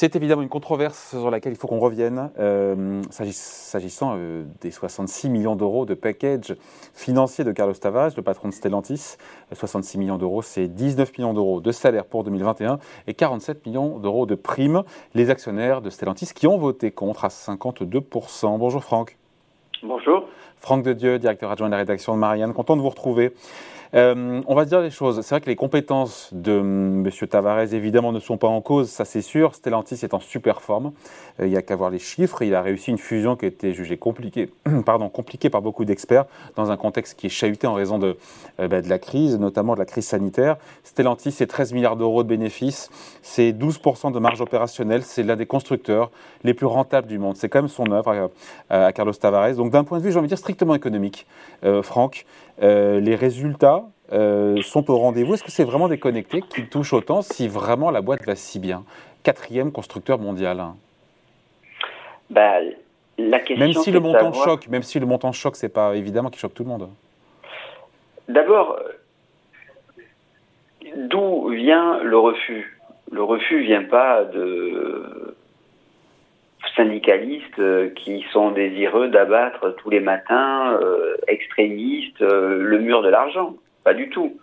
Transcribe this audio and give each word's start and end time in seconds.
C'est 0.00 0.16
évidemment 0.16 0.40
une 0.40 0.48
controverse 0.48 1.10
sur 1.10 1.30
laquelle 1.30 1.52
il 1.52 1.58
faut 1.58 1.68
qu'on 1.68 1.78
revienne, 1.78 2.30
euh, 2.38 3.02
s'agissant 3.10 4.14
euh, 4.16 4.44
des 4.62 4.70
66 4.70 5.28
millions 5.28 5.56
d'euros 5.56 5.84
de 5.84 5.92
package 5.92 6.56
financier 6.94 7.44
de 7.44 7.52
Carlos 7.52 7.74
Tavares, 7.74 8.12
le 8.16 8.22
patron 8.22 8.48
de 8.48 8.54
Stellantis. 8.54 9.18
66 9.52 9.98
millions 9.98 10.16
d'euros, 10.16 10.40
c'est 10.40 10.68
19 10.68 11.18
millions 11.18 11.34
d'euros 11.34 11.60
de 11.60 11.70
salaire 11.70 12.06
pour 12.06 12.24
2021 12.24 12.78
et 13.08 13.12
47 13.12 13.66
millions 13.66 13.98
d'euros 13.98 14.24
de 14.24 14.36
primes. 14.36 14.84
Les 15.12 15.28
actionnaires 15.28 15.82
de 15.82 15.90
Stellantis 15.90 16.30
qui 16.34 16.46
ont 16.46 16.56
voté 16.56 16.92
contre 16.92 17.26
à 17.26 17.28
52%. 17.28 18.56
Bonjour 18.56 18.82
Franck. 18.82 19.18
Bonjour. 19.82 20.26
Franck 20.56 20.82
de 20.82 20.94
Dieu, 20.94 21.18
directeur 21.18 21.50
adjoint 21.50 21.68
de 21.68 21.72
la 21.72 21.78
rédaction 21.78 22.14
de 22.14 22.18
Marianne, 22.18 22.54
content 22.54 22.74
de 22.74 22.80
vous 22.80 22.88
retrouver. 22.88 23.34
Euh, 23.94 24.40
on 24.46 24.54
va 24.54 24.64
dire 24.64 24.80
les 24.80 24.90
choses. 24.90 25.20
C'est 25.22 25.34
vrai 25.34 25.40
que 25.40 25.46
les 25.50 25.56
compétences 25.56 26.30
de 26.32 26.58
M. 26.58 27.10
Tavares, 27.28 27.74
évidemment, 27.74 28.12
ne 28.12 28.20
sont 28.20 28.36
pas 28.36 28.46
en 28.46 28.60
cause, 28.60 28.88
ça 28.88 29.04
c'est 29.04 29.22
sûr. 29.22 29.54
Stellantis 29.54 29.98
est 30.02 30.14
en 30.14 30.20
super 30.20 30.62
forme. 30.62 30.92
Euh, 31.40 31.46
il 31.46 31.50
n'y 31.50 31.56
a 31.56 31.62
qu'à 31.62 31.74
voir 31.74 31.90
les 31.90 31.98
chiffres. 31.98 32.42
Il 32.42 32.54
a 32.54 32.62
réussi 32.62 32.90
une 32.90 32.98
fusion 32.98 33.34
qui 33.34 33.46
a 33.46 33.48
été 33.48 33.72
jugée 33.72 33.96
compliquée, 33.96 34.52
pardon, 34.86 35.08
compliquée 35.08 35.50
par 35.50 35.60
beaucoup 35.60 35.84
d'experts 35.84 36.26
dans 36.54 36.70
un 36.70 36.76
contexte 36.76 37.18
qui 37.18 37.26
est 37.26 37.30
chahuté 37.30 37.66
en 37.66 37.74
raison 37.74 37.98
de, 37.98 38.16
euh, 38.60 38.68
bah, 38.68 38.80
la 38.80 38.98
crise, 38.98 39.38
notamment 39.38 39.74
de 39.74 39.80
la 39.80 39.86
crise 39.86 40.06
sanitaire. 40.06 40.56
Stellantis, 40.84 41.32
c'est 41.32 41.48
13 41.48 41.72
milliards 41.72 41.96
d'euros 41.96 42.22
de 42.22 42.28
bénéfices, 42.28 42.90
c'est 43.22 43.52
12% 43.52 44.12
de 44.12 44.18
marge 44.20 44.40
opérationnelle, 44.40 45.02
c'est 45.02 45.24
l'un 45.24 45.36
des 45.36 45.46
constructeurs 45.46 46.10
les 46.44 46.54
plus 46.54 46.66
rentables 46.66 47.08
du 47.08 47.18
monde. 47.18 47.36
C'est 47.36 47.48
quand 47.48 47.60
même 47.60 47.68
son 47.68 47.90
œuvre 47.90 48.30
à, 48.68 48.92
Carlos 48.92 49.12
Tavares. 49.12 49.54
Donc 49.54 49.70
d'un 49.70 49.84
point 49.84 49.98
de 49.98 50.04
vue, 50.04 50.12
j'ai 50.12 50.18
envie 50.18 50.26
de 50.26 50.34
dire, 50.34 50.38
strictement 50.38 50.74
économique, 50.74 51.26
Franck, 51.82 52.24
les 52.60 53.14
résultats 53.14 53.79
euh, 54.12 54.60
sont 54.62 54.90
au 54.90 54.98
rendez-vous 54.98 55.34
Est-ce 55.34 55.44
que 55.44 55.50
c'est 55.50 55.64
vraiment 55.64 55.88
déconnecté 55.88 56.42
qui 56.42 56.66
touche 56.66 56.92
autant 56.92 57.22
si 57.22 57.48
vraiment 57.48 57.90
la 57.90 58.00
boîte 58.00 58.24
va 58.24 58.34
si 58.34 58.58
bien? 58.58 58.84
Quatrième 59.22 59.72
constructeur 59.72 60.18
mondial. 60.18 60.62
Bah, 62.30 62.60
la 63.18 63.40
question, 63.40 63.66
même 63.66 63.74
si 63.74 63.90
le 63.90 64.00
montant 64.00 64.32
choque, 64.32 64.68
même 64.68 64.82
si 64.82 64.98
le 64.98 65.06
montant 65.06 65.32
choque, 65.32 65.56
c'est 65.56 65.68
pas 65.68 65.94
évidemment 65.94 66.30
qui 66.30 66.38
choque 66.38 66.54
tout 66.54 66.64
le 66.64 66.68
monde. 66.68 66.88
D'abord, 68.28 68.78
d'où 70.96 71.48
vient 71.50 72.02
le 72.02 72.16
refus? 72.16 72.78
Le 73.10 73.22
refus 73.22 73.62
vient 73.62 73.84
pas 73.84 74.24
de 74.24 75.34
syndicalistes 76.76 77.94
qui 77.94 78.24
sont 78.32 78.52
désireux 78.52 79.08
d'abattre 79.08 79.74
tous 79.78 79.90
les 79.90 80.00
matins, 80.00 80.78
euh, 80.80 81.16
extrémistes, 81.28 82.22
euh, 82.22 82.62
le 82.62 82.78
mur 82.78 83.02
de 83.02 83.08
l'argent. 83.08 83.56
Pas 83.84 83.94
du 83.94 84.08
tout. 84.10 84.38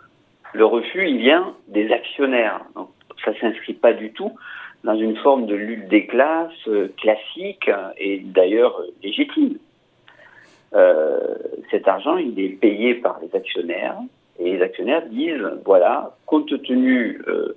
Le 0.54 0.66
refus, 0.66 1.08
il 1.10 1.18
vient 1.18 1.54
des 1.68 1.92
actionnaires. 1.92 2.62
Donc, 2.76 2.90
ça 3.24 3.38
s'inscrit 3.40 3.74
pas 3.74 3.94
du 3.94 4.12
tout 4.12 4.32
dans 4.84 4.96
une 4.96 5.18
forme 5.18 5.48
de 5.48 5.56
lutte 5.56 5.88
des 5.88 6.06
classes 6.06 6.68
euh, 6.68 6.88
classique 6.98 7.70
et 7.98 8.20
d'ailleurs 8.20 8.82
légitime. 9.04 9.58
Euh, 10.74 11.36
cet 11.72 11.88
argent, 11.88 12.18
il 12.18 12.40
est 12.40 12.50
payé 12.50 12.96
par 12.96 13.20
les 13.22 13.36
actionnaires 13.36 13.98
et 14.40 14.52
les 14.52 14.62
actionnaires 14.62 15.06
disent 15.08 15.46
voilà, 15.66 16.16
compte 16.26 16.50
tenu 16.64 17.22
euh, 17.28 17.56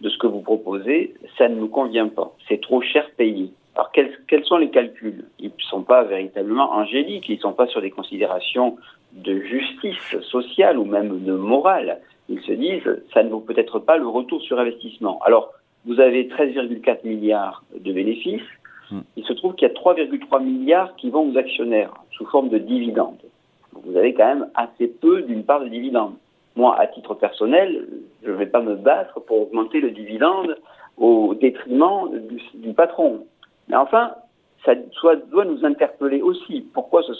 de 0.00 0.08
ce 0.08 0.18
que 0.18 0.26
vous 0.26 0.40
proposez, 0.40 1.14
ça 1.38 1.48
ne 1.48 1.56
nous 1.56 1.68
convient 1.68 2.08
pas, 2.08 2.32
c'est 2.48 2.60
trop 2.60 2.80
cher 2.82 3.08
payé. 3.16 3.50
Alors 3.74 3.90
quels, 3.92 4.18
quels 4.28 4.44
sont 4.44 4.58
les 4.58 4.70
calculs? 4.70 5.24
Ils 5.38 5.52
ne 5.56 5.62
sont 5.70 5.82
pas 5.82 6.04
véritablement 6.04 6.72
angéliques, 6.72 7.28
ils 7.28 7.36
ne 7.36 7.40
sont 7.40 7.52
pas 7.52 7.66
sur 7.66 7.80
des 7.80 7.90
considérations 7.90 8.76
de 9.12 9.40
justice 9.40 10.20
sociale 10.30 10.78
ou 10.78 10.84
même 10.84 11.24
de 11.24 11.32
morale. 11.32 12.00
Ils 12.28 12.40
se 12.40 12.52
disent, 12.52 13.02
ça 13.12 13.22
ne 13.22 13.30
vaut 13.30 13.40
peut-être 13.40 13.78
pas 13.78 13.96
le 13.96 14.06
retour 14.06 14.40
sur 14.42 14.58
investissement. 14.58 15.20
Alors, 15.24 15.52
vous 15.84 16.00
avez 16.00 16.28
13,4 16.28 17.06
milliards 17.06 17.62
de 17.78 17.92
bénéfices. 17.92 18.40
Hmm. 18.90 19.00
Il 19.16 19.24
se 19.24 19.32
trouve 19.32 19.54
qu'il 19.54 19.68
y 19.68 19.70
a 19.70 19.74
3,3 19.74 20.42
milliards 20.42 20.94
qui 20.96 21.10
vont 21.10 21.30
aux 21.30 21.36
actionnaires 21.36 21.92
sous 22.12 22.26
forme 22.26 22.48
de 22.48 22.58
dividendes. 22.58 23.22
vous 23.72 23.96
avez 23.96 24.14
quand 24.14 24.26
même 24.26 24.48
assez 24.54 24.86
peu 24.88 25.22
d'une 25.22 25.44
part 25.44 25.60
de 25.60 25.68
dividendes. 25.68 26.14
Moi, 26.54 26.78
à 26.78 26.86
titre 26.86 27.14
personnel, 27.14 27.88
je 28.22 28.30
ne 28.30 28.36
vais 28.36 28.46
pas 28.46 28.60
me 28.60 28.76
battre 28.76 29.20
pour 29.20 29.42
augmenter 29.42 29.80
le 29.80 29.90
dividende 29.90 30.56
au 30.98 31.34
détriment 31.34 32.10
du, 32.28 32.40
du 32.54 32.74
patron. 32.74 33.26
Mais 33.68 33.76
enfin, 33.76 34.12
ça 34.64 34.74
doit 35.30 35.44
nous 35.44 35.64
interpeller 35.64 36.22
aussi. 36.22 36.66
Pourquoi 36.72 37.02
ce, 37.02 37.12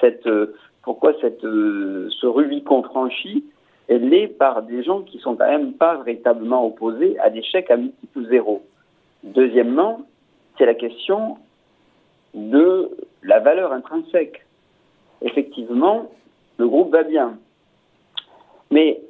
cette, 0.00 0.26
euh, 0.26 0.54
pourquoi 0.86 1.14
euh, 1.24 2.08
ce 2.20 2.26
Rubicon 2.26 2.84
franchi 2.84 3.44
est 3.88 3.98
l'est 3.98 4.28
par 4.28 4.62
des 4.62 4.84
gens 4.84 5.02
qui 5.02 5.18
sont 5.18 5.34
quand 5.34 5.48
même 5.48 5.72
pas 5.72 5.96
véritablement 5.96 6.64
opposés 6.64 7.18
à 7.18 7.28
des 7.28 7.42
chèques 7.42 7.72
à 7.72 7.76
multiple 7.76 8.28
zéro. 8.28 8.64
Deuxièmement, 9.24 10.02
c'est 10.56 10.64
la 10.64 10.74
question 10.74 11.38
de 12.34 12.88
la 13.24 13.40
valeur 13.40 13.72
intrinsèque. 13.72 14.46
Effectivement, 15.22 16.08
le 16.56 16.68
groupe 16.68 16.92
va 16.92 17.02
bien. 17.02 17.36
Mais, 18.70 19.00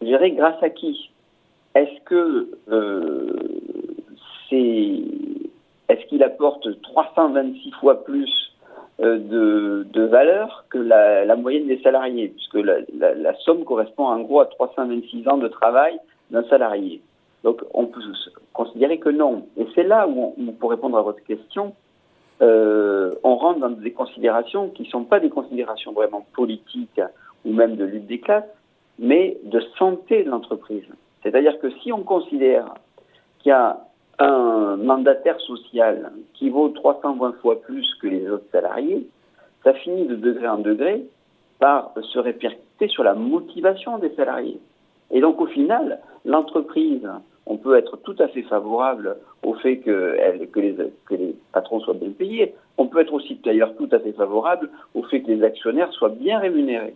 je 0.00 0.06
dirais, 0.06 0.30
grâce 0.30 0.62
à 0.62 0.70
qui? 0.70 1.10
Est-ce 1.74 2.00
que 2.06 2.48
euh, 2.70 3.36
c'est 4.48 5.02
est-ce 5.90 6.06
qu'il 6.06 6.22
apporte 6.22 6.80
326 6.80 7.70
fois 7.72 8.02
plus 8.02 8.51
de, 9.02 9.86
de, 9.90 10.02
valeur 10.02 10.64
que 10.70 10.78
la, 10.78 11.36
moyenne 11.36 11.66
des 11.66 11.80
salariés, 11.82 12.28
puisque 12.28 12.54
la, 12.54 13.34
somme 13.40 13.64
correspond 13.64 14.06
en 14.06 14.20
gros 14.20 14.40
à 14.40 14.46
326 14.46 15.28
ans 15.28 15.38
de 15.38 15.48
travail 15.48 15.98
d'un 16.30 16.44
salarié. 16.44 17.02
Donc 17.42 17.62
on 17.74 17.86
peut 17.86 18.00
considérer 18.52 18.98
que 18.98 19.08
non. 19.08 19.46
Et 19.56 19.66
c'est 19.74 19.82
là 19.82 20.06
où, 20.06 20.34
pour 20.58 20.70
répondre 20.70 20.96
à 20.96 21.02
votre 21.02 21.22
question, 21.24 21.74
euh, 22.42 23.10
on 23.24 23.36
rentre 23.36 23.60
dans 23.60 23.70
des 23.70 23.92
considérations 23.92 24.68
qui 24.68 24.82
ne 24.82 24.88
sont 24.88 25.04
pas 25.04 25.20
des 25.20 25.30
considérations 25.30 25.92
vraiment 25.92 26.26
politiques 26.34 27.00
ou 27.44 27.52
même 27.52 27.76
de 27.76 27.84
lutte 27.84 28.06
des 28.06 28.20
classes, 28.20 28.48
mais 28.98 29.38
de 29.44 29.60
santé 29.78 30.22
de 30.22 30.30
l'entreprise. 30.30 30.84
C'est-à-dire 31.22 31.58
que 31.58 31.70
si 31.82 31.92
on 31.92 32.02
considère 32.02 32.74
qu'il 33.40 33.50
y 33.50 33.52
a 33.52 33.78
un 34.22 34.76
mandataire 34.76 35.40
social 35.40 36.12
qui 36.34 36.50
vaut 36.50 36.68
320 36.68 37.32
fois 37.40 37.60
plus 37.60 37.94
que 38.00 38.06
les 38.06 38.28
autres 38.30 38.50
salariés, 38.52 39.06
ça 39.64 39.74
finit 39.74 40.06
de 40.06 40.16
degré 40.16 40.48
en 40.48 40.58
degré 40.58 41.04
par 41.58 41.92
se 42.00 42.18
répercuter 42.18 42.88
sur 42.88 43.04
la 43.04 43.14
motivation 43.14 43.98
des 43.98 44.10
salariés. 44.14 44.60
Et 45.10 45.20
donc 45.20 45.40
au 45.40 45.46
final, 45.46 46.00
l'entreprise, 46.24 47.08
on 47.46 47.56
peut 47.56 47.76
être 47.76 47.96
tout 47.98 48.16
à 48.18 48.28
fait 48.28 48.42
favorable 48.42 49.16
au 49.42 49.54
fait 49.54 49.78
que, 49.78 50.16
les, 50.54 50.76
que 51.06 51.14
les 51.14 51.36
patrons 51.52 51.80
soient 51.80 51.94
bien 51.94 52.10
payés. 52.10 52.54
On 52.78 52.86
peut 52.86 53.00
être 53.00 53.12
aussi 53.12 53.38
d'ailleurs 53.44 53.74
tout 53.76 53.88
à 53.92 53.98
fait 53.98 54.12
favorable 54.12 54.70
au 54.94 55.02
fait 55.02 55.22
que 55.22 55.30
les 55.30 55.42
actionnaires 55.42 55.92
soient 55.92 56.08
bien 56.08 56.38
rémunérés. 56.38 56.94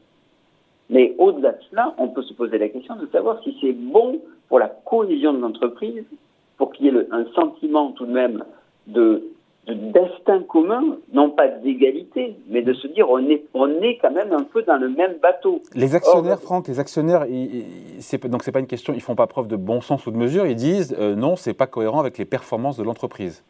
Mais 0.88 1.14
au-delà 1.18 1.52
de 1.52 1.62
cela, 1.70 1.94
on 1.98 2.08
peut 2.08 2.22
se 2.22 2.32
poser 2.32 2.58
la 2.58 2.68
question 2.68 2.94
de 2.96 3.06
savoir 3.06 3.42
si 3.42 3.56
c'est 3.60 3.72
bon 3.72 4.20
pour 4.48 4.60
la 4.60 4.68
cohésion 4.68 5.32
de 5.32 5.38
l'entreprise 5.38 6.04
pour 6.56 6.72
qu'il 6.72 6.86
y 6.86 6.88
ait 6.88 7.06
un 7.10 7.24
sentiment 7.34 7.92
tout 7.92 8.06
de 8.06 8.12
même 8.12 8.44
de, 8.86 9.22
destin 9.74 10.42
commun, 10.42 10.96
non 11.12 11.30
pas 11.30 11.48
d'égalité, 11.48 12.36
mais 12.48 12.62
de 12.62 12.72
se 12.72 12.86
dire 12.86 13.10
on 13.10 13.18
est, 13.28 13.44
on 13.52 13.68
est 13.82 13.98
quand 14.00 14.12
même 14.12 14.32
un 14.32 14.44
peu 14.44 14.62
dans 14.62 14.76
le 14.76 14.88
même 14.88 15.14
bateau. 15.20 15.60
Les 15.74 15.94
actionnaires, 15.94 16.40
Franck, 16.40 16.68
les 16.68 16.78
actionnaires, 16.78 17.26
c'est, 17.98 18.24
donc 18.26 18.44
c'est 18.44 18.52
pas 18.52 18.60
une 18.60 18.68
question, 18.68 18.94
ils 18.94 19.00
font 19.00 19.16
pas 19.16 19.26
preuve 19.26 19.48
de 19.48 19.56
bon 19.56 19.80
sens 19.80 20.06
ou 20.06 20.10
de 20.10 20.16
mesure, 20.16 20.46
ils 20.46 20.54
disent 20.54 20.96
euh, 20.98 21.16
non, 21.16 21.36
c'est 21.36 21.54
pas 21.54 21.66
cohérent 21.66 22.00
avec 22.00 22.16
les 22.18 22.24
performances 22.24 22.76
de 22.76 22.84
l'entreprise. 22.84 23.44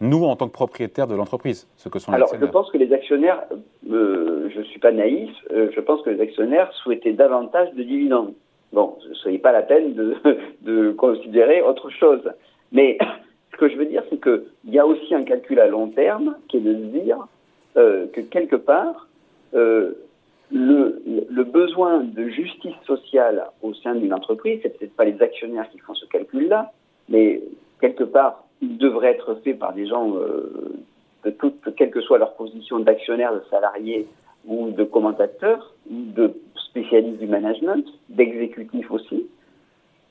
Nous, 0.00 0.24
en 0.24 0.34
tant 0.34 0.48
que 0.48 0.52
propriétaires 0.52 1.06
de 1.06 1.14
l'entreprise, 1.14 1.68
ce 1.76 1.88
que 1.88 2.00
sont 2.00 2.10
les 2.10 2.16
Alors, 2.16 2.34
je 2.38 2.44
pense 2.46 2.70
que 2.72 2.76
les 2.76 2.92
actionnaires, 2.92 3.44
euh, 3.90 4.50
je 4.52 4.58
ne 4.58 4.64
suis 4.64 4.80
pas 4.80 4.90
naïf, 4.90 5.30
euh, 5.52 5.70
je 5.74 5.80
pense 5.80 6.02
que 6.02 6.10
les 6.10 6.20
actionnaires 6.20 6.72
souhaitaient 6.82 7.12
davantage 7.12 7.72
de 7.74 7.82
dividendes. 7.84 8.34
Bon, 8.72 8.96
ce 9.22 9.28
n'est 9.28 9.38
pas 9.38 9.52
la 9.52 9.62
peine 9.62 9.94
de, 9.94 10.16
de 10.62 10.90
considérer 10.92 11.62
autre 11.62 11.88
chose. 11.90 12.22
Mais 12.72 12.98
ce 13.52 13.56
que 13.56 13.68
je 13.68 13.76
veux 13.76 13.86
dire, 13.86 14.02
c'est 14.10 14.20
qu'il 14.20 14.42
y 14.66 14.78
a 14.78 14.86
aussi 14.86 15.14
un 15.14 15.22
calcul 15.22 15.60
à 15.60 15.66
long 15.66 15.88
terme 15.88 16.36
qui 16.48 16.56
est 16.58 16.60
de 16.60 16.74
dire 16.74 17.26
euh, 17.76 18.06
que 18.12 18.20
quelque 18.20 18.56
part, 18.56 19.08
euh, 19.54 19.92
le, 20.50 21.44
besoin 21.44 22.00
de 22.00 22.28
justice 22.28 22.74
sociale 22.86 23.44
au 23.62 23.74
sein 23.74 23.94
d'une 23.94 24.12
entreprise, 24.12 24.60
c'est 24.62 24.78
peut-être 24.78 24.96
pas 24.96 25.04
les 25.04 25.20
actionnaires 25.22 25.68
qui 25.70 25.78
font 25.78 25.94
ce 25.94 26.06
calcul-là, 26.06 26.72
mais 27.08 27.42
quelque 27.80 28.04
part, 28.04 28.44
il 28.60 28.78
devrait 28.78 29.12
être 29.12 29.34
fait 29.42 29.54
par 29.54 29.72
des 29.72 29.86
gens 29.86 30.16
euh, 30.16 30.74
de 31.24 31.30
toute, 31.30 31.74
quelle 31.76 31.90
que 31.90 32.00
soit 32.00 32.18
leur 32.18 32.34
position 32.34 32.78
d'actionnaire, 32.80 33.34
de 33.34 33.42
salarié 33.50 34.06
ou 34.46 34.70
de 34.70 34.84
commentateur, 34.84 35.74
de 35.86 36.32
spécialistes 36.68 37.18
du 37.18 37.26
management, 37.26 37.84
d'exécutifs 38.08 38.90
aussi. 38.90 39.26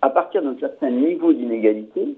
À 0.02 0.10
partir 0.10 0.42
d'un 0.42 0.58
certain 0.60 0.90
niveau 0.90 1.34
d'inégalité, 1.34 2.16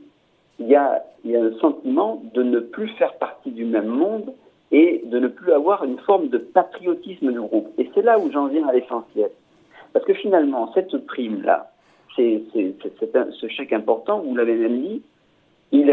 il 0.59 0.67
y, 0.67 0.75
a, 0.75 1.03
un 1.25 1.59
sentiment 1.59 2.21
de 2.33 2.43
ne 2.43 2.59
plus 2.59 2.87
faire 2.89 3.13
partie 3.15 3.51
du 3.51 3.65
même 3.65 3.87
monde 3.87 4.33
et 4.71 5.01
de 5.05 5.19
ne 5.19 5.27
plus 5.27 5.51
avoir 5.51 5.83
une 5.83 5.99
forme 5.99 6.29
de 6.29 6.37
patriotisme 6.37 7.31
du 7.31 7.39
groupe. 7.39 7.69
Et 7.77 7.89
c'est 7.93 8.01
là 8.01 8.19
où 8.19 8.31
j'en 8.31 8.47
viens 8.47 8.67
à 8.67 8.73
l'essentiel. 8.73 9.29
Parce 9.93 10.05
que 10.05 10.13
finalement, 10.13 10.71
cette 10.73 10.95
prime-là, 11.05 11.71
ce 12.15 13.47
chèque 13.49 13.73
important, 13.73 14.19
vous 14.19 14.35
l'avez 14.35 14.55
même 14.55 14.81
dit, 14.81 15.01
il, 15.71 15.85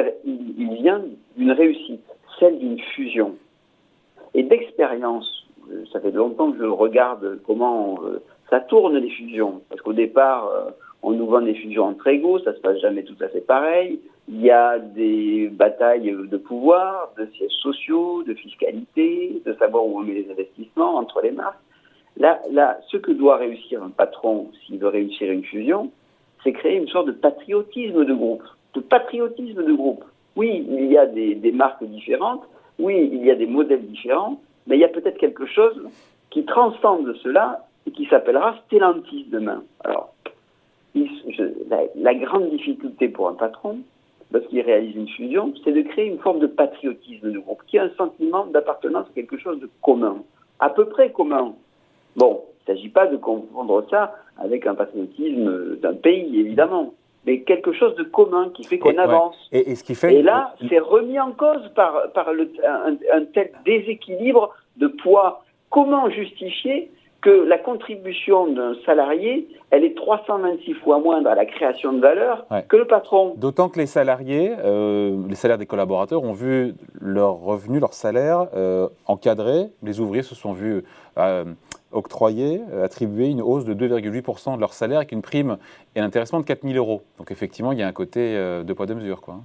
vient 0.80 1.02
d'une 1.36 1.52
réussite, 1.52 2.04
celle 2.38 2.58
d'une 2.58 2.78
fusion. 2.78 3.36
Et 4.34 4.42
d'expérience, 4.42 5.46
ça 5.92 6.00
fait 6.00 6.10
longtemps 6.10 6.52
que 6.52 6.58
je 6.58 6.64
regarde 6.64 7.40
comment 7.46 7.98
ça 8.50 8.60
tourne 8.60 8.96
les 8.96 9.10
fusions. 9.10 9.62
Parce 9.68 9.80
qu'au 9.80 9.92
départ, 9.92 10.50
on 11.02 11.12
nous 11.12 11.26
vend 11.26 11.40
des 11.40 11.54
fusions 11.54 11.84
entre 11.84 12.08
égaux, 12.08 12.38
ça 12.40 12.54
se 12.54 12.60
passe 12.60 12.78
jamais 12.78 13.04
tout 13.04 13.16
à 13.20 13.28
fait 13.28 13.40
pareil. 13.40 14.00
Il 14.28 14.40
y 14.40 14.50
a 14.50 14.78
des 14.78 15.48
batailles 15.48 16.12
de 16.12 16.36
pouvoir, 16.36 17.12
de 17.18 17.26
sièges 17.36 17.50
sociaux, 17.62 18.22
de 18.22 18.34
fiscalité, 18.34 19.42
de 19.44 19.52
savoir 19.54 19.84
où 19.84 19.98
on 19.98 20.02
met 20.02 20.14
les 20.14 20.30
investissements 20.30 20.96
entre 20.96 21.20
les 21.20 21.32
marques. 21.32 21.58
Là, 22.16 22.78
ce 22.88 22.96
que 22.96 23.12
doit 23.12 23.36
réussir 23.36 23.82
un 23.82 23.90
patron 23.90 24.50
s'il 24.66 24.78
veut 24.78 24.88
réussir 24.88 25.30
une 25.32 25.42
fusion, 25.42 25.90
c'est 26.42 26.52
créer 26.52 26.76
une 26.76 26.88
sorte 26.88 27.06
de 27.06 27.12
patriotisme 27.12 28.04
de 28.04 28.14
groupe. 28.14 28.44
De 28.74 28.80
patriotisme 28.80 29.64
de 29.64 29.72
groupe. 29.72 30.04
Oui, 30.36 30.64
il 30.68 30.86
y 30.86 30.96
a 30.96 31.06
des, 31.06 31.52
marques 31.52 31.84
différentes, 31.84 32.42
oui, 32.78 33.10
il 33.12 33.24
y 33.24 33.30
a 33.30 33.34
des 33.34 33.46
modèles 33.46 33.86
différents, 33.86 34.40
mais 34.66 34.76
il 34.76 34.80
y 34.80 34.84
a 34.84 34.88
peut-être 34.88 35.18
quelque 35.18 35.46
chose 35.46 35.88
qui 36.30 36.44
transcende 36.44 37.12
cela 37.22 37.66
et 37.86 37.90
qui 37.90 38.06
s'appellera 38.06 38.56
Stellantis 38.66 39.26
demain. 39.30 39.62
Alors, 39.84 40.14
la, 40.94 42.14
grande 42.14 42.50
difficulté 42.50 43.08
pour 43.08 43.28
un 43.28 43.34
patron, 43.34 43.78
lorsqu'il 44.32 44.60
réalise 44.60 44.94
une 44.96 45.08
fusion, 45.08 45.52
c'est 45.64 45.72
de 45.72 45.82
créer 45.82 46.06
une 46.06 46.18
forme 46.18 46.38
de 46.38 46.46
patriotisme 46.46 47.32
de 47.32 47.38
groupe, 47.38 47.62
qui 47.66 47.78
a 47.78 47.84
un 47.84 47.90
sentiment 47.96 48.46
d'appartenance 48.46 49.06
à 49.08 49.14
quelque 49.14 49.38
chose 49.38 49.60
de 49.60 49.68
commun, 49.82 50.22
à 50.58 50.70
peu 50.70 50.86
près 50.86 51.10
commun. 51.10 51.54
Bon, 52.16 52.42
il 52.66 52.70
ne 52.72 52.76
s'agit 52.76 52.88
pas 52.88 53.06
de 53.06 53.16
confondre 53.16 53.84
ça 53.90 54.14
avec 54.38 54.66
un 54.66 54.74
patriotisme 54.74 55.76
d'un 55.76 55.94
pays, 55.94 56.40
évidemment, 56.40 56.94
mais 57.26 57.40
quelque 57.40 57.72
chose 57.72 57.94
de 57.96 58.04
commun 58.04 58.50
qui 58.54 58.64
fait 58.64 58.78
qu'on 58.78 58.96
avance. 58.96 59.36
Et, 59.52 59.74
ce 59.74 59.84
qui 59.84 59.94
fait... 59.94 60.14
et 60.14 60.22
là, 60.22 60.54
c'est 60.68 60.78
remis 60.78 61.20
en 61.20 61.32
cause 61.32 61.68
par, 61.74 62.12
par 62.12 62.32
le, 62.32 62.50
un, 62.66 62.96
un 63.12 63.24
tel 63.26 63.52
déséquilibre 63.64 64.54
de 64.76 64.86
poids. 64.86 65.44
Comment 65.68 66.08
justifier 66.10 66.90
que 67.20 67.30
la 67.30 67.58
contribution 67.58 68.46
d'un 68.48 68.74
salarié, 68.86 69.48
elle 69.70 69.84
est 69.84 69.94
326 69.94 70.74
fois 70.74 70.98
moindre 70.98 71.28
à 71.28 71.34
la 71.34 71.44
création 71.44 71.92
de 71.92 72.00
valeur 72.00 72.46
que 72.68 72.76
le 72.76 72.86
patron. 72.86 73.34
D'autant 73.36 73.68
que 73.68 73.78
les 73.78 73.86
salariés, 73.86 74.52
euh, 74.64 75.16
les 75.28 75.34
salaires 75.34 75.58
des 75.58 75.66
collaborateurs 75.66 76.22
ont 76.22 76.32
vu 76.32 76.74
leurs 77.00 77.36
revenus, 77.36 77.80
leurs 77.80 77.94
salaires 77.94 78.46
euh, 78.54 78.88
encadrés. 79.06 79.66
Les 79.82 80.00
ouvriers 80.00 80.22
se 80.22 80.34
sont 80.34 80.52
vus 80.52 80.82
euh, 81.18 81.44
octroyer, 81.92 82.62
attribuer 82.82 83.28
une 83.28 83.42
hausse 83.42 83.64
de 83.64 83.74
2,8% 83.74 84.56
de 84.56 84.60
leur 84.60 84.72
salaire 84.72 84.98
avec 84.98 85.12
une 85.12 85.22
prime 85.22 85.58
et 85.94 86.00
un 86.00 86.04
intéressement 86.04 86.40
de 86.40 86.44
4 86.44 86.62
000 86.62 86.74
euros. 86.74 87.02
Donc 87.18 87.30
effectivement, 87.30 87.72
il 87.72 87.78
y 87.78 87.82
a 87.82 87.86
un 87.86 87.92
côté 87.92 88.34
de 88.34 88.72
poids 88.72 88.86
de 88.86 88.94
mesure. 88.94 89.20
Quoi. 89.20 89.36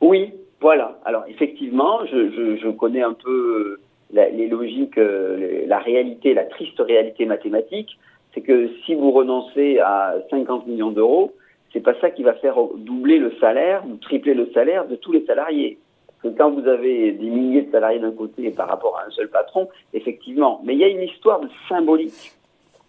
Oui, 0.00 0.32
voilà. 0.60 0.98
Alors 1.04 1.24
effectivement, 1.28 2.06
je, 2.06 2.30
je, 2.30 2.56
je 2.56 2.68
connais 2.70 3.02
un 3.02 3.12
peu 3.12 3.80
la, 4.12 4.28
les 4.28 4.46
logiques, 4.46 4.98
euh, 4.98 5.64
la 5.66 5.78
réalité, 5.78 6.34
la 6.34 6.44
triste 6.44 6.78
réalité 6.78 7.26
mathématique, 7.26 7.98
c'est 8.34 8.40
que 8.40 8.70
si 8.84 8.94
vous 8.94 9.10
renoncez 9.10 9.78
à 9.78 10.14
50 10.30 10.66
millions 10.66 10.90
d'euros, 10.90 11.32
c'est 11.72 11.80
pas 11.80 11.98
ça 12.00 12.10
qui 12.10 12.22
va 12.22 12.34
faire 12.34 12.56
doubler 12.76 13.18
le 13.18 13.32
salaire 13.40 13.82
ou 13.88 13.96
tripler 13.96 14.34
le 14.34 14.50
salaire 14.52 14.86
de 14.86 14.96
tous 14.96 15.12
les 15.12 15.24
salariés. 15.24 15.78
Parce 16.06 16.34
que 16.34 16.38
quand 16.38 16.50
vous 16.50 16.66
avez 16.68 17.12
des 17.12 17.30
milliers 17.30 17.62
de 17.62 17.70
salariés 17.70 17.98
d'un 17.98 18.12
côté 18.12 18.50
par 18.50 18.68
rapport 18.68 18.98
à 18.98 19.06
un 19.06 19.10
seul 19.10 19.28
patron, 19.28 19.68
effectivement. 19.92 20.60
Mais 20.64 20.74
il 20.74 20.80
y 20.80 20.84
a 20.84 20.88
une 20.88 21.02
histoire 21.02 21.40
de 21.40 21.48
symbolique. 21.68 22.32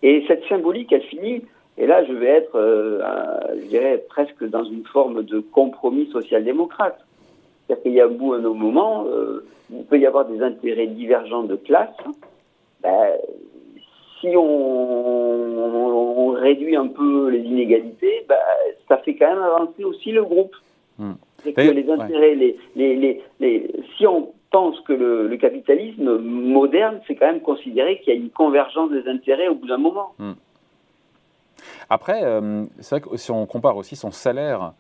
Et 0.02 0.24
cette 0.28 0.46
symbolique, 0.48 0.92
elle 0.92 1.04
finit, 1.04 1.42
et 1.78 1.88
là 1.88 2.04
je 2.04 2.14
vais 2.14 2.28
être, 2.28 2.56
euh, 2.56 3.00
je 3.56 3.68
dirais, 3.68 4.04
presque 4.10 4.44
dans 4.44 4.66
une 4.66 4.86
forme 4.86 5.24
de 5.24 5.40
compromis 5.40 6.08
social-démocrate. 6.12 7.00
C'est-à-dire 7.68 7.84
qu'il 7.84 7.94
y 7.94 8.02
a 8.02 8.06
un 8.06 8.10
bout, 8.10 8.34
un 8.34 8.40
moment, 8.40 9.06
euh, 9.08 9.46
il 9.72 9.86
peut 9.86 10.00
y 10.00 10.06
avoir 10.06 10.26
des 10.26 10.42
intérêts 10.42 10.88
divergents 10.88 11.44
de 11.44 11.56
classe. 11.56 11.96
Ben, 12.82 13.12
si 14.20 14.30
on, 14.36 16.32
réduit 16.32 16.76
un 16.76 16.88
peu 16.88 17.30
les 17.30 17.40
inégalités, 17.40 18.26
ben, 18.28 18.36
ça 18.90 18.98
fait 18.98 19.16
quand 19.16 19.30
même 19.30 19.44
avancer 19.44 19.84
aussi 19.84 20.12
le 20.12 20.24
groupe. 20.24 20.56
Hmm. 21.00 21.14
que 21.44 21.72
les 21.72 21.90
intérêts, 21.90 22.36
les, 22.36 22.56
les, 22.76 23.22
les, 23.40 23.72
si 23.98 24.06
on 24.06 24.32
pense 24.52 24.80
que 24.82 24.94
le, 24.94 25.36
capitalisme 25.38 26.20
moderne, 26.20 27.02
c'est 27.08 27.16
quand 27.16 27.26
même 27.26 27.42
considérer 27.42 28.00
qu'il 28.00 28.14
y 28.14 28.16
a 28.16 28.20
une 28.20 28.30
convergence 28.30 28.92
des 28.92 29.08
intérêts 29.10 29.48
au 29.48 29.56
bout 29.56 29.68
d'un 29.68 29.78
moment. 29.78 30.14
Hmm. 30.20 30.34
Après, 31.90 32.24
euh, 32.24 32.64
c'est 32.80 33.00
vrai 33.00 33.10
que 33.10 33.18
si 33.18 33.32
on 33.32 33.46
compare 33.48 33.76
aussi 33.78 33.96
son 33.96 34.12
salaire 34.12 34.74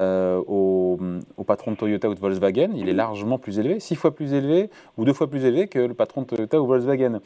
euh, 0.00 0.42
au, 0.46 0.98
patron 1.46 1.72
de 1.72 1.76
Toyota 1.76 2.08
ou 2.08 2.14
de 2.14 2.20
Volkswagen, 2.20 2.70
il 2.74 2.88
est 2.88 2.94
largement 2.94 3.38
plus 3.38 3.58
élevé, 3.58 3.80
six 3.80 3.94
fois 3.94 4.14
plus 4.14 4.34
élevé 4.34 4.70
ou 4.96 5.04
deux 5.04 5.12
fois 5.12 5.28
plus 5.28 5.44
élevé 5.44 5.68
que 5.68 5.78
le 5.78 5.94
patron 5.94 6.22
de 6.22 6.26
Toyota 6.26 6.60
ou 6.60 6.66
Volkswagen. 6.66 7.20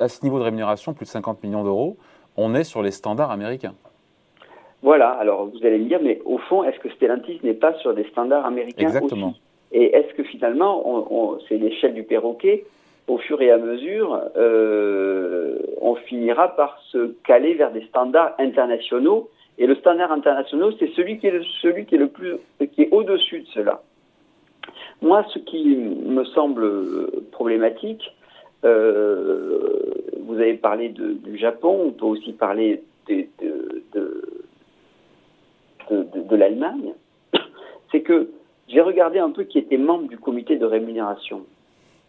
À 0.00 0.08
ce 0.08 0.22
niveau 0.24 0.38
de 0.38 0.44
rémunération, 0.44 0.94
plus 0.94 1.06
de 1.06 1.10
50 1.10 1.42
millions 1.42 1.64
d'euros, 1.64 1.96
on 2.36 2.54
est 2.54 2.64
sur 2.64 2.82
les 2.82 2.92
standards 2.92 3.30
américains. 3.30 3.74
Voilà, 4.82 5.08
alors 5.10 5.46
vous 5.46 5.66
allez 5.66 5.78
me 5.78 5.86
dire, 5.86 6.00
mais 6.02 6.20
au 6.24 6.38
fond, 6.38 6.62
est-ce 6.62 6.78
que 6.78 6.88
Stellantis 6.90 7.40
n'est 7.42 7.54
pas 7.54 7.74
sur 7.80 7.94
des 7.94 8.04
standards 8.04 8.46
américains 8.46 8.86
Exactement. 8.86 9.34
Et 9.72 9.96
est-ce 9.96 10.14
que 10.14 10.22
finalement, 10.22 11.38
c'est 11.48 11.56
l'échelle 11.56 11.94
du 11.94 12.04
perroquet? 12.04 12.64
Au 13.08 13.18
fur 13.18 13.40
et 13.40 13.50
à 13.50 13.58
mesure, 13.58 14.20
euh, 14.36 15.58
on 15.80 15.94
finira 15.94 16.56
par 16.56 16.80
se 16.90 17.14
caler 17.24 17.54
vers 17.54 17.72
des 17.72 17.84
standards 17.86 18.34
internationaux 18.38 19.28
et 19.58 19.66
le 19.66 19.74
standard 19.76 20.12
international, 20.12 20.74
c'est 20.78 20.90
celui 20.94 21.18
qui 21.18 21.26
est 21.28 21.30
le, 21.30 21.42
celui 21.62 21.86
qui 21.86 21.94
est 21.94 21.98
le 21.98 22.08
plus, 22.08 22.34
qui 22.72 22.82
est 22.82 22.88
au-dessus 22.92 23.40
de 23.40 23.46
cela. 23.48 23.82
Moi, 25.00 25.24
ce 25.32 25.38
qui 25.38 25.76
me 25.76 26.24
semble 26.24 27.10
problématique, 27.32 28.10
euh, 28.64 29.94
vous 30.20 30.34
avez 30.34 30.54
parlé 30.54 30.88
de, 30.88 31.12
du 31.12 31.36
Japon, 31.38 31.84
on 31.86 31.90
peut 31.92 32.06
aussi 32.06 32.32
parler 32.32 32.82
de, 33.08 33.26
de, 33.92 34.24
de 35.90 36.36
l'Allemagne, 36.36 36.92
c'est 37.92 38.00
que 38.00 38.30
j'ai 38.68 38.80
regardé 38.80 39.18
un 39.18 39.30
peu 39.30 39.44
qui 39.44 39.58
était 39.58 39.76
membre 39.76 40.08
du 40.08 40.18
comité 40.18 40.56
de 40.56 40.66
rémunération. 40.66 41.46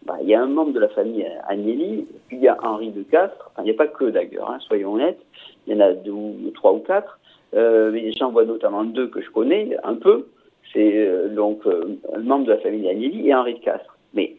Bah, 0.04 0.16
il 0.22 0.28
y 0.28 0.34
a 0.34 0.42
un 0.42 0.46
membre 0.46 0.72
de 0.72 0.80
la 0.80 0.88
famille 0.88 1.26
Agnelli, 1.46 2.06
puis 2.28 2.36
il 2.38 2.42
y 2.42 2.48
a 2.48 2.56
Henri 2.62 2.90
de 2.90 3.02
Castres, 3.02 3.50
enfin, 3.52 3.62
il 3.62 3.66
n'y 3.66 3.70
a 3.70 3.74
pas 3.74 3.86
que 3.86 4.04
d'ailleurs, 4.04 4.50
hein, 4.50 4.58
soyons 4.60 4.94
honnêtes, 4.94 5.20
il 5.66 5.74
y 5.74 5.76
en 5.76 5.80
a 5.80 5.92
deux 5.92 6.12
trois 6.54 6.72
ou 6.72 6.78
quatre, 6.78 7.18
euh, 7.54 8.12
J'en 8.18 8.30
vois 8.30 8.44
notamment 8.44 8.84
deux 8.84 9.08
que 9.08 9.20
je 9.20 9.30
connais 9.30 9.76
un 9.84 9.94
peu. 9.94 10.26
C'est 10.72 10.98
euh, 10.98 11.28
donc 11.28 11.66
euh, 11.66 11.98
un 12.14 12.20
membre 12.20 12.46
de 12.46 12.52
la 12.52 12.58
famille 12.58 12.88
Agnelli 12.88 13.28
et 13.28 13.34
Henri 13.34 13.54
de 13.54 13.60
Castres. 13.60 13.96
Mais 14.14 14.36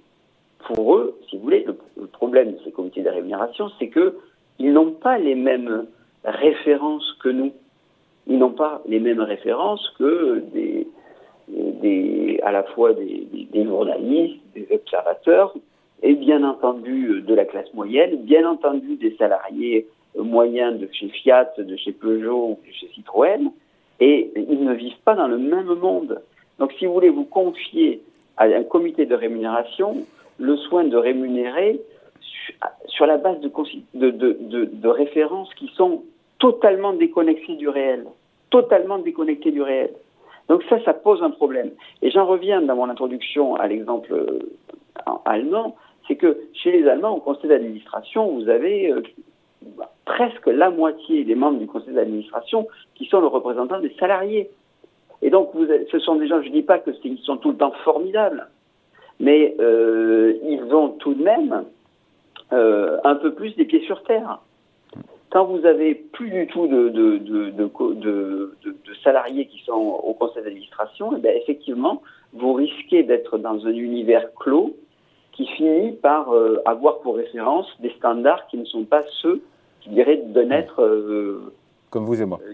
pour 0.68 0.96
eux, 0.96 1.18
si 1.30 1.38
vous 1.38 1.44
voulez, 1.44 1.66
le, 1.66 2.08
problème 2.08 2.54
de 2.54 2.60
ces 2.64 2.72
comités 2.72 3.02
de 3.02 3.10
rémunération, 3.10 3.70
c'est 3.80 3.88
que 3.88 4.16
ils 4.60 4.74
n'ont 4.74 4.92
pas 4.92 5.18
les 5.18 5.36
mêmes 5.36 5.86
références 6.24 7.18
que 7.24 7.30
nous. 7.30 7.52
Ils 8.28 8.38
n'ont 8.38 8.52
pas 8.52 8.82
les 8.88 9.00
mêmes 9.00 9.22
références 9.22 9.90
que 9.98 10.44
des, 10.54 10.86
à 12.44 12.52
la 12.52 12.64
fois 12.64 12.94
des, 12.94 13.28
journalistes, 13.54 14.42
des 14.54 14.68
observateurs, 14.72 15.54
et 16.04 16.14
bien 16.14 16.44
entendu 16.44 17.22
de 17.22 17.34
la 17.34 17.46
classe 17.46 17.74
moyenne, 17.74 18.18
bien 18.24 18.48
entendu 18.48 18.98
des 18.98 19.16
salariés 19.18 19.88
moyens 20.22 20.80
de 20.80 20.88
chez 20.92 21.10
Fiat, 21.10 21.52
de 21.58 21.76
chez 21.76 21.92
Peugeot 21.92 22.52
ou 22.52 22.60
de 22.66 22.72
chez 22.74 22.88
Citroën, 22.94 23.52
et 24.00 24.32
ils 24.36 24.64
ne 24.64 24.74
vivent 24.74 25.02
pas 25.04 25.16
dans 25.16 25.28
le 25.28 25.38
même 25.38 25.74
monde. 25.74 26.22
Donc 26.58 26.74
si 26.74 26.86
vous 26.86 26.94
voulez 26.94 27.10
vous 27.10 27.26
confier 27.26 28.02
à 28.38 28.46
un 28.46 28.64
comité 28.64 29.06
de 29.06 29.16
rémunération 29.16 30.06
le 30.38 30.56
soin 30.58 30.86
de 30.86 30.98
rémunérer 30.98 31.80
sur 32.88 33.06
la 33.06 33.18
base 33.18 33.40
de, 33.42 33.50
de, 33.94 34.88
références 34.88 35.54
qui 35.56 35.68
sont 35.76 36.04
totalement 36.40 36.94
déconnectées 36.94 37.56
du 37.56 37.68
réel, 37.68 38.06
totalement 38.50 38.98
déconnectées 38.98 39.52
du 39.52 39.62
réel. 39.62 39.92
Donc 40.48 40.64
ça, 40.70 40.82
ça 40.84 40.94
pose 40.94 41.22
un 41.22 41.30
problème. 41.30 41.72
Et 42.02 42.10
j'en 42.10 42.26
reviens 42.26 42.62
dans 42.62 42.76
mon 42.76 42.90
introduction 42.90 43.56
à 43.56 43.68
l'exemple 43.68 44.14
euh, 44.14 44.40
allemand, 45.26 45.76
c'est 46.08 46.16
que 46.16 46.40
chez 46.54 46.72
les 46.72 46.88
Allemands, 46.88 47.16
au 47.16 47.20
conseil 47.20 47.50
d'administration, 47.50 48.32
vous 48.32 48.50
avez 48.50 48.92
euh, 48.92 49.04
presque 50.06 50.48
la 50.48 50.70
moitié 50.70 51.24
des 51.24 51.36
membres 51.36 51.60
du 51.60 51.68
conseil 51.68 51.94
d'administration 51.94 52.68
qui 52.96 53.06
sont 53.06 53.22
le 53.22 53.28
représentant 53.28 53.80
des 53.80 53.94
salariés. 54.00 54.50
Et 55.22 55.30
donc, 55.30 55.52
ce 55.92 56.00
sont 56.00 56.16
des 56.16 56.28
gens, 56.28 56.42
je 56.42 56.48
ne 56.48 56.54
dis 56.54 56.64
pas 56.64 56.80
qu'ils 56.80 57.20
sont 57.20 57.38
tout 57.38 57.52
le 57.52 57.58
temps 57.58 57.74
formidables, 57.84 58.48
mais 59.20 59.56
euh, 59.60 60.34
ils 60.44 60.74
ont 60.74 60.90
tout 60.90 61.14
de 61.14 61.24
même 61.24 61.66
euh, 62.54 62.98
un 63.04 63.16
peu 63.16 63.34
plus 63.34 63.56
des 63.56 63.66
pieds 63.66 63.82
sur 63.86 64.04
terre. 64.04 64.40
Quand 65.30 65.46
vous 65.46 65.66
avez 65.66 65.94
plus 65.94 66.32
du 66.32 66.48
tout 66.48 66.68
de, 66.68 66.90
de, 66.90 68.52
salariés 69.04 69.46
qui 69.46 69.60
sont 69.60 69.74
au 69.74 70.14
conseil 70.14 70.44
d'administration, 70.44 71.12
eh 71.24 71.28
effectivement, 71.38 72.02
vous 72.34 72.54
risquez 72.54 73.04
d'être 73.04 73.38
dans 73.38 73.68
un 73.68 73.72
univers 73.72 74.34
clos 74.36 74.76
qui 75.40 75.48
finit 75.48 75.94
par 75.94 76.34
euh, 76.34 76.62
avoir 76.66 77.00
pour 77.00 77.16
référence 77.16 77.66
des 77.80 77.92
standards 77.92 78.46
qui 78.48 78.58
ne 78.58 78.66
sont 78.66 78.84
pas 78.84 79.04
ceux 79.22 79.42
je 79.86 79.90
dirais, 79.90 80.18
de 80.18 80.42
naître. 80.42 80.82
Comme 81.90 82.04
vous 82.04 82.22
et 82.22 82.26
moi. 82.26 82.40
Euh, 82.46 82.54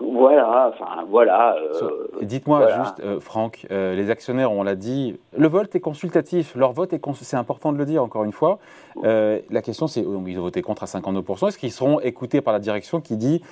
Voilà, 0.00 0.72
enfin 0.72 1.04
voilà. 1.06 1.54
Euh, 1.82 2.06
dites-moi 2.22 2.66
juste, 2.78 3.00
euh, 3.00 3.20
Franck, 3.20 3.66
euh, 3.70 3.94
les 3.94 4.08
actionnaires, 4.08 4.50
on 4.50 4.62
l'a 4.62 4.74
dit, 4.74 5.20
le 5.36 5.46
vote 5.46 5.74
est 5.74 5.80
consultatif, 5.80 6.56
leur 6.56 6.72
vote 6.72 6.94
est 6.94 7.00
c'est 7.20 7.36
important 7.36 7.72
de 7.72 7.76
le 7.76 7.84
dire 7.84 8.02
encore 8.02 8.24
une 8.24 8.32
fois. 8.32 8.58
la 9.02 9.62
question 9.62 9.86
c'est, 9.86 10.00
ils 10.00 10.38
ont 10.38 10.42
voté 10.42 10.62
contre 10.62 10.84
à 10.84 10.86
52%, 10.86 11.48
est-ce 11.48 11.58
qu'ils 11.58 11.70
seront 11.70 12.00
écoutés 12.00 12.40
par 12.40 12.54
la 12.54 12.58
direction 12.58 13.02
qui 13.02 13.18
dit 13.18 13.42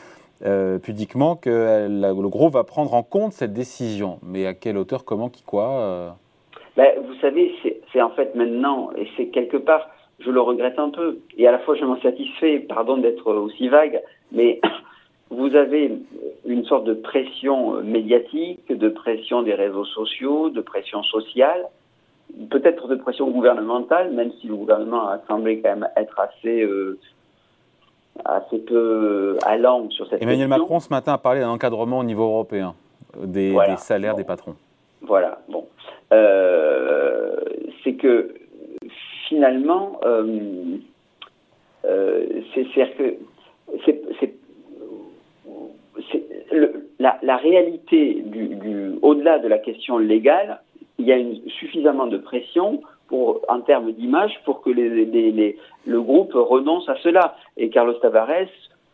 pudiquement 0.82 1.36
que 1.36 1.86
le 1.88 2.28
groupe 2.28 2.54
va 2.54 2.64
prendre 2.64 2.94
en 2.94 3.02
compte 3.02 3.34
cette 3.34 3.52
décision? 3.52 4.18
Mais 4.22 4.46
à 4.46 4.54
quelle 4.54 4.78
hauteur, 4.78 5.04
comment, 5.04 5.28
qui, 5.28 5.42
quoi 5.44 6.16
ben, 6.76 6.88
Vous 7.06 7.14
savez, 7.20 7.52
c'est 7.92 8.02
en 8.02 8.11
fait 8.11 8.34
maintenant, 8.34 8.90
et 8.96 9.08
c'est 9.16 9.26
quelque 9.26 9.56
part, 9.56 9.88
je 10.20 10.30
le 10.30 10.40
regrette 10.40 10.78
un 10.78 10.90
peu, 10.90 11.18
et 11.37 11.46
à 11.46 11.52
la 11.52 11.58
fois 11.58 11.75
je 11.75 11.84
m'en 11.84 12.00
satisfais, 12.00 12.58
pardon 12.61 12.96
d'être 12.96 13.32
aussi 13.32 13.68
vague, 13.68 14.00
mais 14.32 14.61
vous 15.30 15.54
avez 15.54 15.92
une 16.46 16.64
sorte 16.64 16.84
de 16.84 16.94
pression 16.94 17.76
euh, 17.76 17.82
médiatique, 17.82 18.66
de 18.68 18.88
pression 18.88 19.42
des 19.42 19.54
réseaux 19.54 19.84
sociaux, 19.84 20.50
de 20.50 20.61
pression 20.61 21.02
sociale, 21.02 21.66
peut-être 22.50 22.88
de 22.88 22.96
pression 22.96 23.30
gouvernementale, 23.30 24.12
même 24.12 24.32
si 24.40 24.46
le 24.46 24.56
gouvernement 24.56 25.08
a 25.08 25.20
semblé 25.28 25.61
quand 25.61 25.70
même 25.70 25.88
être 25.96 26.18
assez, 26.20 26.62
euh, 26.62 26.99
assez 28.25 28.58
peu 28.58 29.38
allant 29.44 29.88
sur 29.90 30.06
cette 30.08 30.22
Emmanuel 30.22 30.49
Macron 30.49 30.80
ce 30.80 30.88
matin 30.90 31.14
a 31.14 31.18
parlé 31.18 31.40
d'un 31.40 31.50
encadrement 31.50 31.99
au 31.99 32.04
niveau 32.04 32.25
européen 32.25 32.75
euh, 33.18 33.26
des, 33.26 33.56
salaires 33.78 34.16
des 34.16 34.25
patrons. 34.25 34.56
Voilà, 35.02 35.38
bon. 35.49 35.66
C'est 37.84 37.94
que 37.94 38.34
finalement, 39.28 40.00
c'est 42.54 42.64
que 42.96 43.16
c'est 44.20 44.34
la, 46.98 47.36
réalité 47.36 48.22
du, 48.26 48.98
au-delà 49.02 49.38
de 49.38 49.48
la 49.48 49.58
question 49.58 49.98
légale, 49.98 50.60
il 50.98 51.06
y 51.06 51.12
a 51.12 51.18
suffisamment 51.58 52.06
de 52.06 52.18
pression 52.18 52.80
en 53.48 53.60
termes 53.60 53.92
d'image 53.92 54.40
pour 54.44 54.62
que 54.62 54.70
le 54.70 56.00
groupe 56.00 56.32
renonce 56.34 56.88
à 56.88 56.96
cela. 57.02 57.36
Et 57.56 57.68
Carlos 57.68 57.94
Tavares, 57.94 58.48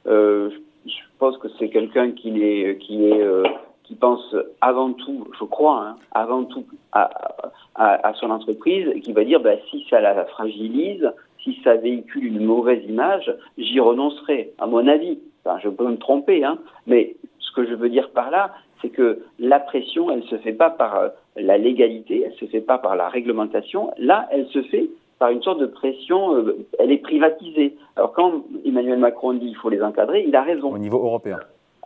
euh, 0.07 0.51
je 0.87 0.93
pense 1.19 1.37
que 1.39 1.49
c'est 1.59 1.69
quelqu'un 1.69 2.13
qui 2.13 2.43
est, 2.43 2.79
euh, 2.91 3.45
qui 3.89 3.95
pense 3.95 4.37
avant 4.61 4.93
tout, 4.93 5.27
je 5.39 5.45
crois, 5.45 5.83
hein, 5.83 5.97
avant 6.13 6.45
tout 6.45 6.65
à, 6.93 8.13
son 8.21 8.31
entreprise, 8.31 8.87
et 8.95 9.01
qui 9.01 9.13
va 9.13 9.25
dire 9.25 9.41
bah, 9.41 9.55
si 9.71 9.87
ça 9.89 10.01
la 10.01 10.25
fragilise, 10.27 11.11
si 11.43 11.59
ça 11.65 11.77
véhicule 11.77 12.27
une 12.27 12.45
mauvaise 12.45 12.85
image, 12.87 13.35
j'y 13.57 13.81
renoncerai, 13.81 14.53
à 14.59 14.67
mon 14.67 14.87
avis. 14.87 15.19
Je 15.63 15.71
peux 15.71 15.89
me 15.89 15.97
tromper, 15.97 16.45
hein, 16.45 16.59
mais 16.87 17.17
ce 17.39 17.51
que 17.53 17.67
je 17.67 17.75
veux 17.75 17.89
dire 17.89 18.11
par 18.11 18.31
là, 18.31 18.53
c'est 18.83 18.91
que 18.91 19.21
la 19.39 19.59
pression, 19.59 20.11
elle 20.11 20.19
ne 20.19 20.27
se 20.27 20.37
fait 20.37 20.53
pas 20.53 20.69
par 20.69 20.97
euh, 20.97 21.09
la 21.37 21.57
légalité, 21.57 22.23
elle 22.27 22.33
ne 22.33 22.37
se 22.37 22.45
fait 22.45 22.61
pas 22.61 22.77
par 22.77 22.95
la 22.95 23.09
réglementation. 23.09 23.91
Là, 23.97 24.29
elle 24.31 24.47
se 24.49 24.61
fait 24.65 24.91
par 25.19 25.31
une 25.31 25.43
sorte 25.43 25.59
de 25.59 25.67
pression, 25.67 26.35
euh, 26.35 26.67
elle 26.79 26.93
est 26.93 26.99
privatisée. 26.99 27.77
Alors 27.97 28.13
quand 28.13 28.45
Emmanuel 28.67 28.99
Macron 28.99 29.33
dit 29.33 29.47
qu'il 29.47 29.57
faut 29.57 29.71
les 29.71 29.83
encadrer, 29.83 30.25
il 30.29 30.37
a 30.37 30.43
raison. 30.43 30.73
Au 30.73 30.79
niveau 30.79 30.99
européen. 30.99 31.39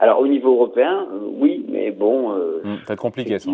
Alors 0.02 0.18
au 0.18 0.26
niveau 0.26 0.50
européen, 0.54 1.06
euh, 1.12 1.28
oui, 1.38 1.64
mais 1.68 1.92
bon. 1.92 2.32
Ça 2.64 2.68
va 2.88 2.94
être 2.94 3.00
compliqué 3.00 3.38
ça. 3.38 3.50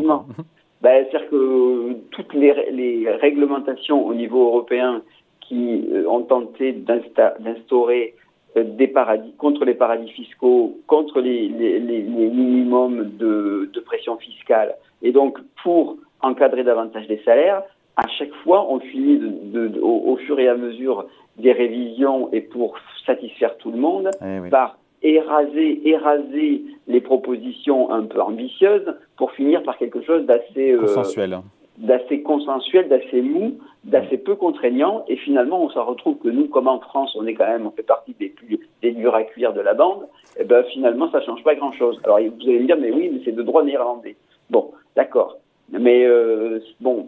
Ben, 0.81 1.05
C'est-à-dire 1.11 1.29
que 1.29 1.93
toutes 2.11 2.33
les, 2.35 2.55
les, 2.71 3.11
réglementations 3.11 4.07
au 4.07 4.15
niveau 4.15 4.47
européen 4.47 5.03
qui 5.41 5.85
ont 6.07 6.23
tenté 6.23 6.73
d'instaurer 6.73 8.15
euh, 8.57 8.65
des 8.65 8.89
paradis, 8.89 9.33
contre 9.37 9.65
les 9.67 9.75
paradis 9.75 10.11
fiscaux, 10.11 10.79
contre 10.87 11.21
les, 11.21 11.49
les, 11.49 11.79
les, 11.81 12.03
minimums 12.03 13.11
de, 13.19 13.69
de, 13.73 13.81
pression 13.81 14.17
fiscale, 14.17 14.75
et 15.03 15.13
donc 15.13 15.39
pour 15.63 15.97
encadrer 16.23 16.65
davantage 16.65 17.07
les 17.09 17.21
salaires, 17.25 17.63
à 17.97 18.07
chaque 18.09 18.33
fois, 18.45 18.71
on 18.71 18.81
finit 18.81 19.19
de, 19.19 19.69
de, 19.69 19.81
au, 19.81 20.17
fur 20.17 20.39
et 20.39 20.49
à 20.49 20.57
mesure 20.57 21.07
des 21.37 21.53
révisions 21.53 22.31
et 22.33 22.41
pour 22.41 22.79
satisfaire 23.05 23.57
tout 23.59 23.71
le 23.71 23.79
monde, 23.79 24.11
eh 24.23 24.49
par 24.49 24.79
éraser, 25.03 25.89
éraser 25.89 26.65
les 26.87 27.01
propositions 27.01 27.91
un 27.91 28.05
peu 28.05 28.21
ambitieuses 28.21 28.95
pour 29.17 29.33
finir 29.33 29.63
par 29.63 29.79
quelque 29.79 30.03
chose 30.03 30.25
d'assez 30.27 30.73
euh, 30.73 30.81
consensuel. 30.81 31.39
d'assez 31.79 32.23
consensuel, 32.23 32.89
d'assez 32.89 33.23
mou, 33.23 33.59
d'assez 33.85 34.19
peu 34.19 34.35
contraignant, 34.35 35.05
et 35.09 35.17
finalement 35.17 35.63
on 35.63 35.71
s'en 35.71 35.85
retrouve 35.85 36.19
que 36.19 36.29
nous, 36.29 36.49
comme 36.49 36.69
en 36.69 36.81
France, 36.81 37.15
on 37.19 37.27
est 37.27 37.35
quand 37.35 37.47
même, 37.47 37.67
on 37.67 37.71
fait 37.71 37.83
partie 37.83 38.15
des 38.19 38.29
plus 38.29 38.59
des 38.83 38.93
durs 38.93 39.15
à 39.15 39.23
cuire 39.23 39.53
de 39.53 39.61
la 39.61 39.75
bande, 39.75 40.03
et 40.37 40.41
eh 40.41 40.45
ben 40.45 40.65
finalement 40.65 41.11
ça 41.11 41.21
change 41.23 41.43
pas 41.45 41.55
grand 41.55 41.73
chose. 41.73 42.01
Alors 42.05 42.19
vous 42.19 42.49
allez 42.49 42.61
me 42.61 42.67
dire, 42.67 42.79
mais 42.81 42.91
oui, 42.91 43.11
mais 43.13 43.21
c'est 43.25 43.33
de 43.33 43.43
droit 43.43 43.63
néerlandais. 43.63 44.17
Bon, 44.51 44.73
d'accord, 44.97 45.39
mais 45.71 46.05
euh, 46.05 46.61
bon, 46.81 47.07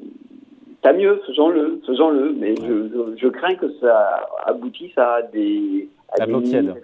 tant 0.82 0.94
mieux, 0.94 1.20
faisons-le, 1.26 1.80
faisons-le, 1.86 2.32
mais 2.32 2.54
je, 2.56 3.16
je, 3.16 3.28
crains 3.28 3.54
que 3.54 3.70
ça 3.80 4.28
aboutisse 4.44 4.96
à 4.96 5.22
des 5.22 5.88
à 6.18 6.26
des 6.26 6.42
tiède. 6.42 6.74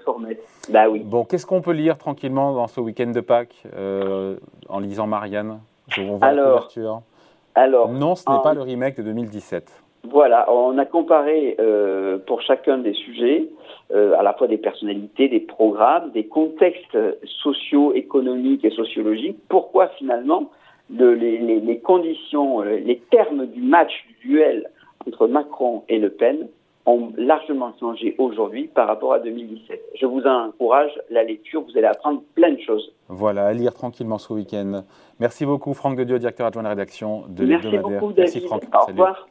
Bah 0.70 0.88
oui. 0.88 1.00
Bon, 1.04 1.24
qu'est-ce 1.24 1.46
qu'on 1.46 1.62
peut 1.62 1.72
lire 1.72 1.98
tranquillement 1.98 2.52
dans 2.54 2.66
ce 2.66 2.80
week-end 2.80 3.10
de 3.10 3.20
Pâques 3.20 3.62
euh, 3.74 4.36
en 4.68 4.80
lisant 4.80 5.06
Marianne? 5.06 5.60
On 5.98 6.16
voit 6.16 6.28
Alors, 6.28 6.44
la 6.44 6.52
couverture. 6.52 7.02
Alors, 7.54 7.88
non, 7.88 8.14
ce 8.14 8.30
n'est 8.30 8.42
pas 8.42 8.54
le 8.54 8.62
remake 8.62 8.96
de 8.96 9.02
2017. 9.02 9.82
Voilà, 10.08 10.52
on 10.52 10.78
a 10.78 10.84
comparé 10.84 11.56
euh, 11.58 12.18
pour 12.18 12.40
chacun 12.42 12.78
des 12.78 12.92
sujets, 12.92 13.48
euh, 13.92 14.14
à 14.16 14.22
la 14.22 14.34
fois 14.34 14.46
des 14.46 14.58
personnalités, 14.58 15.28
des 15.28 15.40
programmes, 15.40 16.10
des 16.12 16.26
contextes 16.26 16.96
socio, 17.42 17.92
économiques 17.92 18.64
et 18.64 18.70
sociologiques. 18.70 19.38
Pourquoi 19.48 19.88
finalement 19.98 20.50
les, 20.90 21.38
les, 21.38 21.78
conditions, 21.80 22.60
les 22.62 23.02
termes 23.10 23.46
du 23.46 23.60
match, 23.60 23.90
du 24.06 24.28
duel 24.28 24.70
entre 25.06 25.26
Macron 25.26 25.82
et 25.88 25.98
Le 25.98 26.10
Pen 26.10 26.48
ont 26.86 27.12
largement 27.16 27.72
changé 27.78 28.14
aujourd'hui 28.18 28.68
par 28.68 28.86
rapport 28.86 29.12
à 29.12 29.18
2017. 29.18 29.80
Je 30.00 30.06
vous 30.06 30.22
encourage 30.22 30.92
la 31.10 31.24
lecture, 31.24 31.62
vous 31.62 31.76
allez 31.76 31.86
apprendre 31.86 32.22
plein 32.34 32.52
de 32.52 32.60
choses. 32.60 32.92
Voilà, 33.08 33.46
à 33.46 33.52
lire 33.52 33.74
tranquillement 33.74 34.18
ce 34.18 34.32
week-end. 34.32 34.84
Merci 35.20 35.44
beaucoup 35.46 35.74
Franck 35.74 35.96
de 35.96 36.04
Dieu, 36.04 36.18
directeur 36.18 36.46
adjoint 36.46 36.62
de 36.62 36.68
la 36.68 36.70
rédaction 36.70 37.24
de 37.28 37.44
l'Hebdomadaire. 37.44 37.82
Merci 37.82 37.94
beaucoup 37.94 38.12
David. 38.12 38.34
Merci 38.34 38.40
Franck. 38.40 38.62
Au 38.74 38.86
revoir. 38.86 39.28